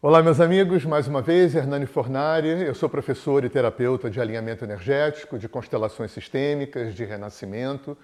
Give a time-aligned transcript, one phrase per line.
[0.00, 2.46] Olá, meus amigos, mais uma vez, Hernani Fornari.
[2.46, 7.98] Eu sou professor e terapeuta de alinhamento energético, de constelações sistêmicas, de renascimento.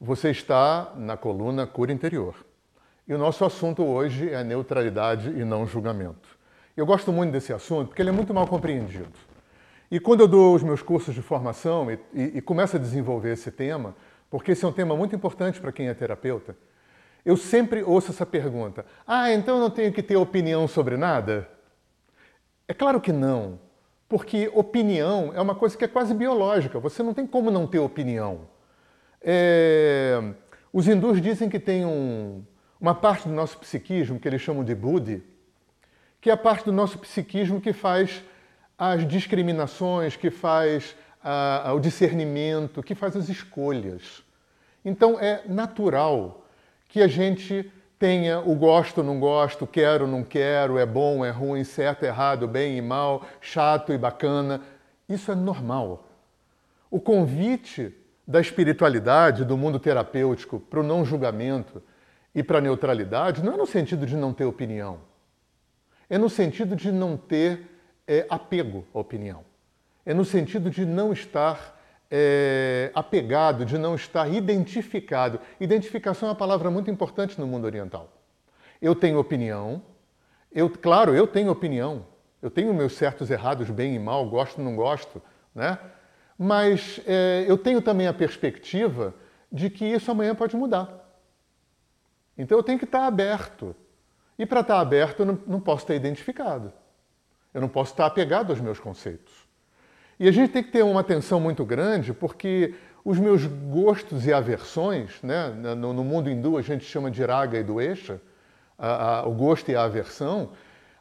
[0.00, 2.34] Você está na coluna Cura Interior.
[3.06, 6.26] E o nosso assunto hoje é neutralidade e não julgamento.
[6.74, 9.12] Eu gosto muito desse assunto porque ele é muito mal compreendido.
[9.90, 13.34] E quando eu dou os meus cursos de formação e, e, e começo a desenvolver
[13.34, 13.94] esse tema,
[14.30, 16.56] porque esse é um tema muito importante para quem é terapeuta,
[17.26, 21.48] eu sempre ouço essa pergunta: ah, então eu não tenho que ter opinião sobre nada?
[22.68, 23.58] É claro que não,
[24.08, 27.80] porque opinião é uma coisa que é quase biológica, você não tem como não ter
[27.80, 28.48] opinião.
[29.20, 30.22] É...
[30.72, 32.44] Os hindus dizem que tem um,
[32.80, 35.24] uma parte do nosso psiquismo que eles chamam de buddhi,
[36.20, 38.22] que é a parte do nosso psiquismo que faz
[38.78, 44.22] as discriminações, que faz a, a, o discernimento, que faz as escolhas.
[44.84, 46.45] Então é natural
[46.88, 51.64] que a gente tenha o gosto, não gosto, quero, não quero, é bom, é ruim,
[51.64, 54.60] certo, errado, bem e mal, chato e bacana.
[55.08, 56.06] Isso é normal.
[56.90, 57.94] O convite
[58.26, 61.82] da espiritualidade, do mundo terapêutico, para o não julgamento
[62.34, 64.98] e para a neutralidade não é no sentido de não ter opinião.
[66.08, 67.62] É no sentido de não ter
[68.06, 69.44] é, apego à opinião.
[70.04, 71.75] É no sentido de não estar
[72.10, 75.40] é, apegado, de não estar identificado.
[75.60, 78.12] Identificação é uma palavra muito importante no mundo oriental.
[78.80, 79.82] Eu tenho opinião,
[80.52, 82.06] eu, claro, eu tenho opinião,
[82.40, 85.20] eu tenho meus certos errados, bem e mal, gosto não gosto,
[85.54, 85.78] né?
[86.38, 89.14] mas é, eu tenho também a perspectiva
[89.50, 91.02] de que isso amanhã pode mudar.
[92.36, 93.74] Então eu tenho que estar aberto.
[94.38, 96.72] E para estar aberto eu não, não posso estar identificado.
[97.54, 99.45] Eu não posso estar apegado aos meus conceitos.
[100.18, 104.32] E a gente tem que ter uma atenção muito grande, porque os meus gostos e
[104.32, 108.20] aversões, né, no, no mundo hindu a gente chama de raga e doesha,
[108.78, 110.50] a, a, o gosto e a aversão,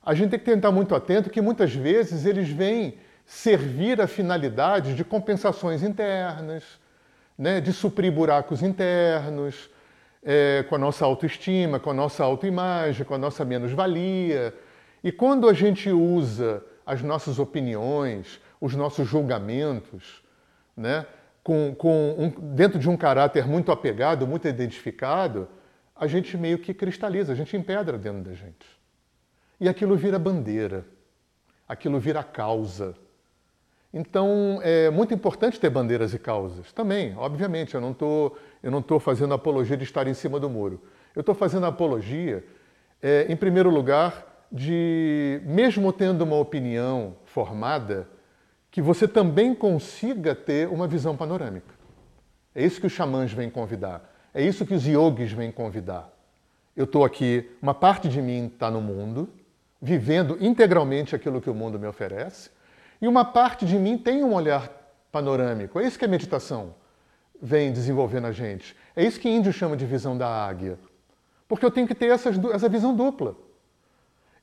[0.05, 4.93] a gente tem que tentar muito atento que muitas vezes eles vêm servir a finalidade
[4.93, 6.63] de compensações internas,
[7.37, 9.69] né, de suprir buracos internos,
[10.23, 14.53] é, com a nossa autoestima, com a nossa autoimagem, com a nossa menos-valia.
[15.03, 20.23] E quando a gente usa as nossas opiniões, os nossos julgamentos,
[20.75, 21.05] né?
[21.45, 25.47] com, com um, dentro de um caráter muito apegado, muito identificado,
[25.95, 28.65] a gente meio que cristaliza, a gente empedra dentro da gente.
[29.59, 30.83] E aquilo vira bandeira,
[31.67, 32.95] aquilo vira causa.
[33.93, 36.73] Então, é muito importante ter bandeiras e causas.
[36.73, 40.49] Também, obviamente, eu não estou eu não estou fazendo apologia de estar em cima do
[40.49, 40.81] muro.
[41.15, 42.43] Eu estou fazendo apologia,
[42.99, 48.09] é, em primeiro lugar, de, mesmo tendo uma opinião formada,
[48.75, 51.73] que você também consiga ter uma visão panorâmica.
[52.53, 54.13] É isso que os xamãs vêm convidar.
[54.33, 56.11] É isso que os yogis vêm convidar.
[56.75, 59.29] Eu estou aqui, uma parte de mim está no mundo,
[59.81, 62.49] vivendo integralmente aquilo que o mundo me oferece,
[63.01, 64.69] e uma parte de mim tem um olhar
[65.09, 65.79] panorâmico.
[65.79, 66.75] É isso que a meditação
[67.41, 68.75] vem desenvolver na gente.
[68.93, 70.77] É isso que índio chama de visão da águia.
[71.47, 73.37] Porque eu tenho que ter essas, essa visão dupla.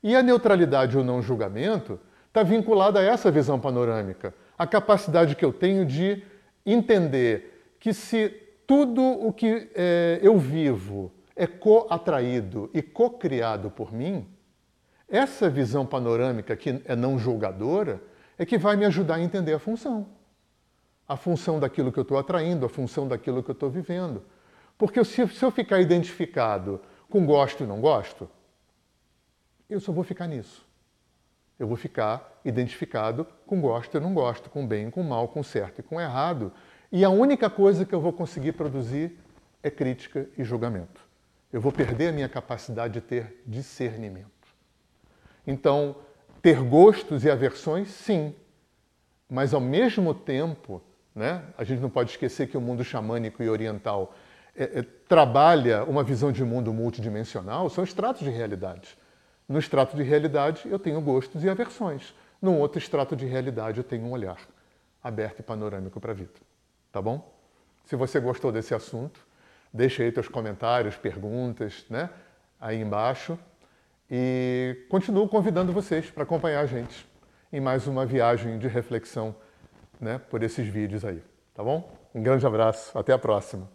[0.01, 1.99] E a neutralidade ou não julgamento
[2.33, 6.23] está vinculada a essa visão panorâmica, a capacidade que eu tenho de
[6.65, 8.29] entender que se
[8.65, 14.27] tudo o que é, eu vivo é co-atraído e co-criado por mim,
[15.07, 18.01] essa visão panorâmica que é não julgadora
[18.35, 20.07] é que vai me ajudar a entender a função.
[21.07, 24.23] A função daquilo que eu estou atraindo, a função daquilo que eu estou vivendo.
[24.75, 28.27] Porque se, se eu ficar identificado com gosto e não gosto,
[29.69, 30.72] eu só vou ficar nisso
[31.59, 35.43] eu vou ficar identificado com gosto e não gosto, com bem e com mal, com
[35.43, 36.51] certo e com errado.
[36.91, 39.17] E a única coisa que eu vou conseguir produzir
[39.61, 41.01] é crítica e julgamento.
[41.51, 44.27] Eu vou perder a minha capacidade de ter discernimento.
[45.45, 45.95] Então,
[46.41, 48.35] ter gostos e aversões, sim,
[49.29, 50.81] mas ao mesmo tempo,
[51.15, 54.13] né, a gente não pode esquecer que o mundo xamânico e oriental
[54.55, 58.97] é, é, trabalha uma visão de mundo multidimensional, são estratos de realidade.
[59.47, 62.13] No extrato de realidade, eu tenho gostos e aversões.
[62.41, 64.37] No outro extrato de realidade, eu tenho um olhar
[65.03, 66.33] aberto e panorâmico para a vida.
[66.91, 67.33] Tá bom?
[67.85, 69.19] Se você gostou desse assunto,
[69.73, 72.09] deixe aí seus comentários, perguntas, né?
[72.59, 73.37] Aí embaixo.
[74.09, 77.05] E continuo convidando vocês para acompanhar a gente
[77.51, 79.35] em mais uma viagem de reflexão
[79.99, 81.21] né, por esses vídeos aí.
[81.53, 81.91] Tá bom?
[82.13, 83.69] Um grande abraço, até a próxima.